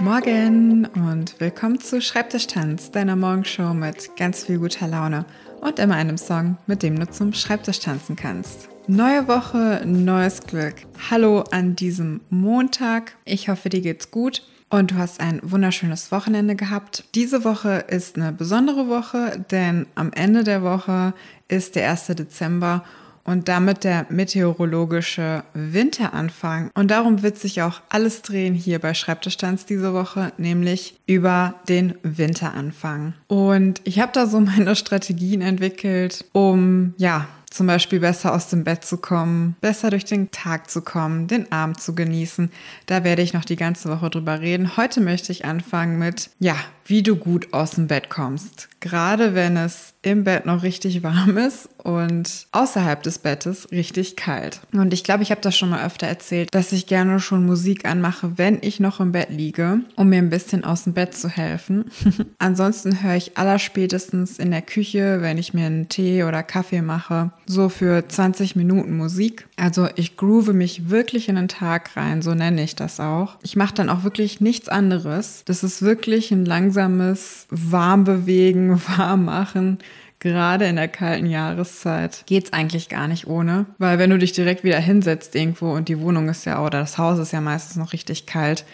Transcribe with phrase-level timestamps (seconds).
[0.00, 5.24] Morgen und willkommen zu Schreibtischtanz, deiner Morgenshow mit ganz viel guter Laune
[5.60, 8.68] und immer einem Song, mit dem du zum Schreibtisch tanzen kannst.
[8.86, 10.74] Neue Woche, neues Glück.
[11.10, 13.16] Hallo an diesem Montag.
[13.24, 17.04] Ich hoffe, dir geht's gut und du hast ein wunderschönes Wochenende gehabt.
[17.14, 21.14] Diese Woche ist eine besondere Woche, denn am Ende der Woche
[21.48, 22.06] ist der 1.
[22.08, 22.84] Dezember
[23.26, 26.70] und damit der meteorologische Winteranfang.
[26.74, 31.94] Und darum wird sich auch alles drehen hier bei Schreibtischtanz diese Woche, nämlich über den
[32.02, 33.14] Winteranfang.
[33.26, 38.64] Und ich habe da so meine Strategien entwickelt, um ja zum Beispiel besser aus dem
[38.64, 42.50] Bett zu kommen, besser durch den Tag zu kommen, den Abend zu genießen.
[42.84, 44.76] Da werde ich noch die ganze Woche drüber reden.
[44.76, 48.68] Heute möchte ich anfangen mit, ja, wie du gut aus dem Bett kommst.
[48.80, 54.60] Gerade wenn es im Bett noch richtig warm ist und außerhalb des Bettes richtig kalt.
[54.72, 57.84] Und ich glaube, ich habe das schon mal öfter erzählt, dass ich gerne schon Musik
[57.88, 61.28] anmache, wenn ich noch im Bett liege, um mir ein bisschen aus dem Bett zu
[61.28, 61.84] helfen.
[62.38, 67.30] Ansonsten höre ich allerspätestens in der Küche, wenn ich mir einen Tee oder Kaffee mache,
[67.46, 69.46] so für 20 Minuten Musik.
[69.56, 73.36] Also ich groove mich wirklich in den Tag rein, so nenne ich das auch.
[73.44, 75.42] Ich mache dann auch wirklich nichts anderes.
[75.44, 79.78] Das ist wirklich ein langsames Warmbewegen, Warmmachen,
[80.20, 83.66] gerade in der kalten Jahreszeit, geht's eigentlich gar nicht ohne.
[83.78, 86.98] Weil wenn du dich direkt wieder hinsetzt irgendwo und die Wohnung ist ja oder das
[86.98, 88.64] Haus ist ja meistens noch richtig kalt,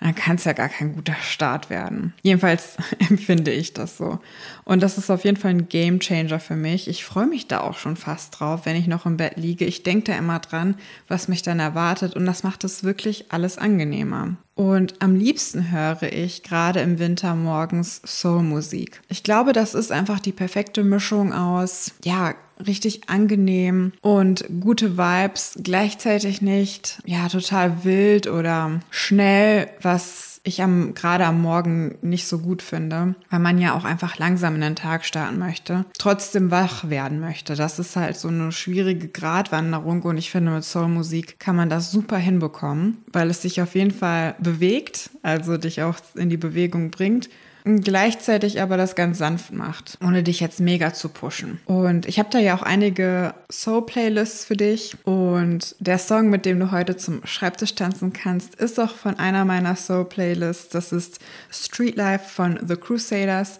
[0.00, 2.12] dann kann es ja gar kein guter Start werden.
[2.22, 2.76] Jedenfalls
[3.08, 4.18] empfinde ich das so.
[4.64, 6.88] Und das ist auf jeden Fall ein Game Changer für mich.
[6.88, 9.64] Ich freue mich da auch schon fast drauf, wenn ich noch im Bett liege.
[9.64, 10.76] Ich denke da immer dran,
[11.08, 14.36] was mich dann erwartet und das macht es wirklich alles angenehmer.
[14.54, 19.00] Und am liebsten höre ich gerade im Winter morgens Soul-Musik.
[19.08, 25.58] Ich glaube, das ist einfach die perfekte Mischung aus, ja, richtig angenehm und gute Vibes,
[25.62, 32.38] gleichzeitig nicht, ja, total wild oder schnell, was ich am, gerade am Morgen nicht so
[32.38, 36.88] gut finde, weil man ja auch einfach langsam in den Tag starten möchte, trotzdem wach
[36.90, 37.56] werden möchte.
[37.56, 41.90] Das ist halt so eine schwierige Gratwanderung und ich finde, mit Soulmusik kann man das
[41.90, 46.90] super hinbekommen, weil es sich auf jeden Fall bewegt, also dich auch in die Bewegung
[46.90, 47.30] bringt
[47.64, 51.60] gleichzeitig aber das ganz sanft macht, ohne dich jetzt mega zu pushen.
[51.64, 56.60] Und ich habe da ja auch einige Soul-Playlists für dich und der Song, mit dem
[56.60, 60.68] du heute zum Schreibtisch tanzen kannst, ist auch von einer meiner Soul-Playlists.
[60.68, 61.20] Das ist
[61.50, 63.58] Street Life von The Crusaders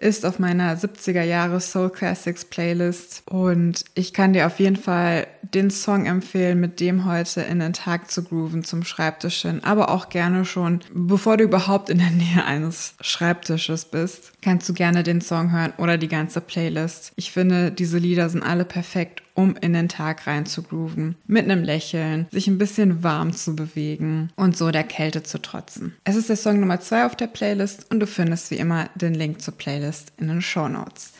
[0.00, 5.26] ist auf meiner 70er Jahre Soul Classics Playlist und ich kann dir auf jeden Fall
[5.42, 9.90] den Song empfehlen, mit dem heute in den Tag zu grooven zum Schreibtisch hin, aber
[9.90, 15.02] auch gerne schon, bevor du überhaupt in der Nähe eines Schreibtisches bist, kannst du gerne
[15.02, 17.12] den Song hören oder die ganze Playlist.
[17.16, 21.16] Ich finde, diese Lieder sind alle perfekt, um in den Tag rein zu grooven.
[21.26, 25.94] Mit einem Lächeln, sich ein bisschen warm zu bewegen und so der Kälte zu trotzen.
[26.04, 29.14] Es ist der Song Nummer zwei auf der Playlist und du findest wie immer den
[29.14, 31.12] Link zur Playlist in den Show Notes.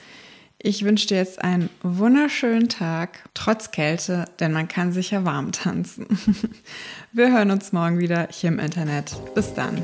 [0.63, 5.53] Ich wünsche dir jetzt einen wunderschönen Tag, trotz Kälte, denn man kann sich ja warm
[5.53, 6.07] tanzen.
[7.13, 9.17] Wir hören uns morgen wieder hier im Internet.
[9.35, 9.83] Bis dann.